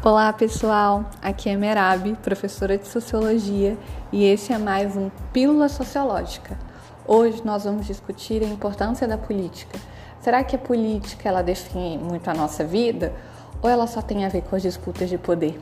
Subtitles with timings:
[0.00, 3.76] Olá pessoal, aqui é Merab, professora de Sociologia,
[4.12, 6.56] e esse é mais um Pílula Sociológica.
[7.04, 9.76] Hoje nós vamos discutir a importância da política.
[10.20, 13.12] Será que a política ela define muito a nossa vida
[13.60, 15.58] ou ela só tem a ver com as disputas de poder?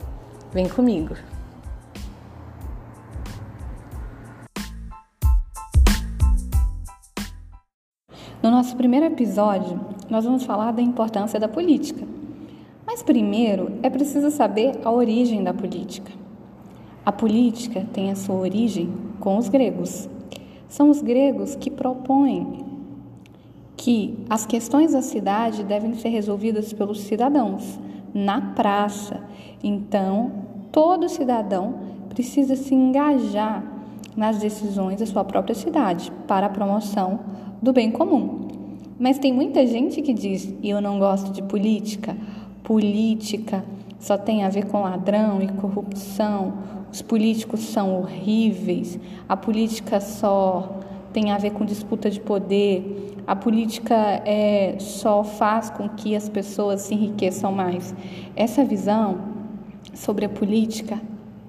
[0.53, 1.15] Vem comigo!
[8.43, 12.16] No nosso primeiro episódio, nós vamos falar da importância da política.
[12.97, 16.11] Mas primeiro é preciso saber a origem da política.
[17.05, 20.09] A política tem a sua origem com os gregos.
[20.67, 22.65] São os gregos que propõem
[23.75, 27.79] que as questões da cidade devem ser resolvidas pelos cidadãos
[28.15, 29.21] na praça.
[29.63, 30.31] Então,
[30.71, 31.75] todo cidadão
[32.09, 33.63] precisa se engajar
[34.15, 37.19] nas decisões da sua própria cidade para a promoção
[37.61, 38.47] do bem comum.
[38.99, 42.17] Mas tem muita gente que diz: eu não gosto de política
[42.67, 43.63] política
[43.97, 46.53] só tem a ver com ladrão e corrupção,
[46.91, 50.77] os políticos são horríveis, a política só
[51.13, 56.27] tem a ver com disputa de poder, a política é, só faz com que as
[56.27, 57.95] pessoas se enriqueçam mais.
[58.35, 59.17] Essa visão
[59.93, 61.01] sobre a política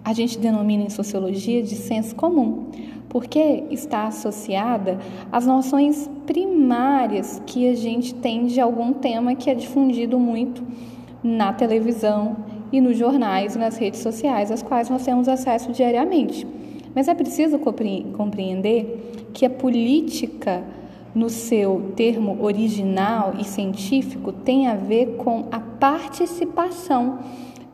[0.05, 2.67] a gente denomina em sociologia de senso comum,
[3.09, 4.99] porque está associada
[5.33, 10.63] às noções primárias que a gente tem de algum tema que é difundido muito
[11.23, 12.37] na televisão
[12.73, 16.47] e nos jornais e nas redes sociais, às quais nós temos acesso diariamente.
[16.95, 20.63] Mas é preciso compreender que a política,
[21.15, 27.19] no seu termo original e científico, tem a ver com a participação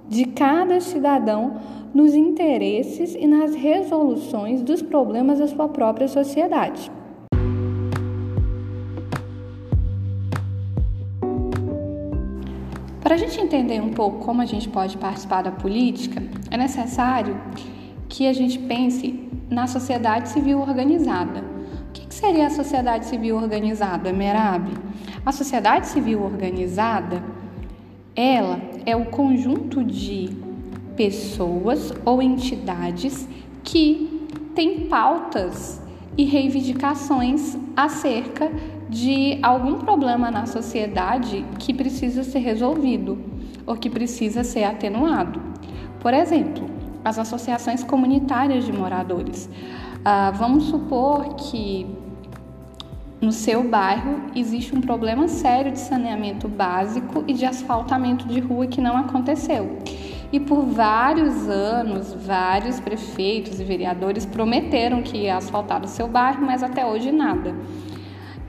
[0.08, 1.56] de cada cidadão
[1.95, 6.91] nos interesses e nas resoluções dos problemas da sua própria sociedade.
[13.05, 17.39] Para a gente entender um pouco como a gente pode participar da política, é necessário
[18.08, 21.45] que a gente pense na sociedade civil organizada.
[21.90, 24.70] O que seria a sociedade civil organizada, Merab?
[25.24, 27.23] A sociedade civil organizada,
[28.17, 30.30] ela é o conjunto de
[30.96, 33.29] pessoas ou entidades
[33.62, 35.83] que têm pautas
[36.17, 38.51] e reivindicações acerca
[38.89, 43.19] de algum problema na sociedade que precisa ser resolvido
[43.67, 45.41] ou que precisa ser atenuado.
[46.01, 46.67] Por exemplo,
[47.05, 49.48] as associações comunitárias de moradores.
[50.05, 51.86] Ah, vamos supor que
[53.20, 58.67] no seu bairro existe um problema sério de saneamento básico e de asfaltamento de rua
[58.67, 59.79] que não aconteceu.
[60.34, 66.45] E por vários anos, vários prefeitos e vereadores prometeram que ia asfaltar o seu bairro,
[66.45, 67.55] mas até hoje nada.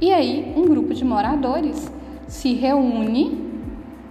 [0.01, 1.91] E aí, um grupo de moradores
[2.27, 3.39] se reúne,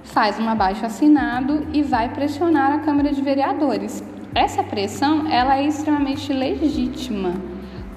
[0.04, 4.04] faz um abaixo assinado e vai pressionar a Câmara de Vereadores.
[4.36, 7.32] Essa pressão, ela é extremamente legítima.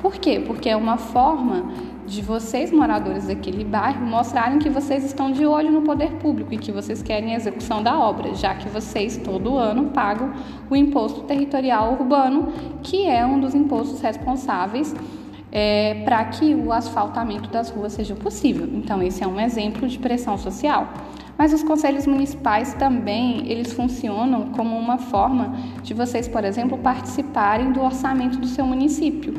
[0.01, 0.43] Por quê?
[0.43, 1.71] Porque é uma forma
[2.07, 6.57] de vocês, moradores daquele bairro, mostrarem que vocês estão de olho no poder público e
[6.57, 10.31] que vocês querem a execução da obra, já que vocês todo ano pagam
[10.69, 12.47] o imposto territorial urbano,
[12.81, 14.95] que é um dos impostos responsáveis
[15.51, 18.67] é, para que o asfaltamento das ruas seja possível.
[18.73, 20.87] Então, esse é um exemplo de pressão social.
[21.37, 27.71] Mas os conselhos municipais também, eles funcionam como uma forma de vocês, por exemplo, participarem
[27.71, 29.35] do orçamento do seu município.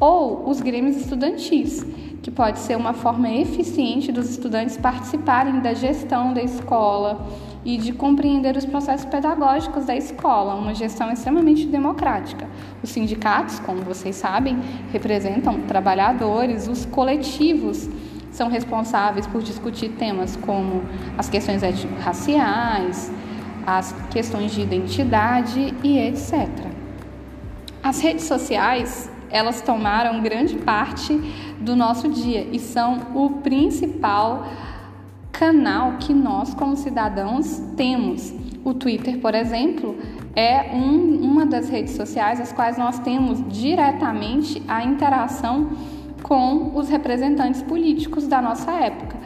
[0.00, 1.84] Ou os grêmios estudantis,
[2.22, 7.26] que pode ser uma forma eficiente dos estudantes participarem da gestão da escola
[7.64, 12.48] e de compreender os processos pedagógicos da escola, uma gestão extremamente democrática.
[12.82, 14.58] Os sindicatos, como vocês sabem,
[14.90, 17.88] representam trabalhadores, os coletivos
[18.30, 20.82] são responsáveis por discutir temas como
[21.18, 23.12] as questões étnico-raciais,
[23.66, 26.48] as questões de identidade e etc.
[27.82, 31.14] As redes sociais elas tomaram grande parte
[31.60, 34.46] do nosso dia e são o principal
[35.32, 38.32] canal que nós, como cidadãos, temos.
[38.64, 39.96] O Twitter, por exemplo,
[40.36, 45.70] é um, uma das redes sociais as quais nós temos diretamente a interação
[46.22, 49.16] com os representantes políticos da nossa época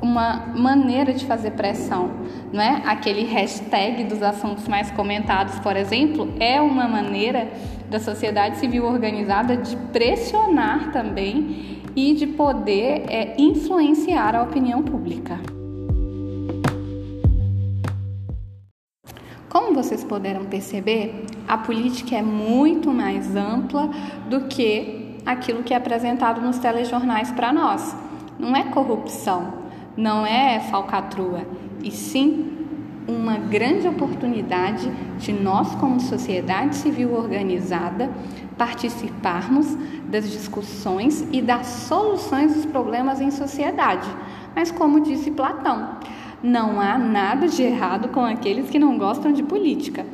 [0.00, 2.10] uma maneira de fazer pressão,
[2.52, 2.82] não é?
[2.84, 7.48] Aquele hashtag dos assuntos mais comentados, por exemplo, é uma maneira
[7.88, 15.40] da sociedade civil organizada de pressionar também e de poder é, influenciar a opinião pública.
[19.48, 23.88] Como vocês poderão perceber, a política é muito mais ampla
[24.28, 27.96] do que aquilo que é apresentado nos telejornais para nós.
[28.38, 29.65] Não é corrupção,
[29.96, 31.46] não é falcatrua,
[31.82, 32.52] e sim
[33.08, 38.10] uma grande oportunidade de nós, como sociedade civil organizada,
[38.58, 39.76] participarmos
[40.08, 44.08] das discussões e das soluções dos problemas em sociedade.
[44.54, 45.98] Mas, como disse Platão,
[46.42, 50.04] não há nada de errado com aqueles que não gostam de política.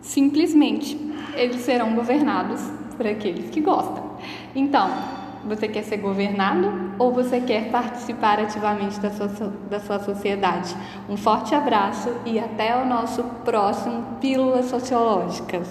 [0.00, 0.96] Simplesmente,
[1.34, 2.60] eles serão governados
[2.96, 4.12] por aqueles que gostam.
[4.54, 4.90] Então,
[5.44, 9.28] você quer ser governado ou você quer participar ativamente da sua,
[9.70, 10.74] da sua sociedade?
[11.08, 15.68] Um forte abraço e até o nosso próximo Pílulas Sociológicas.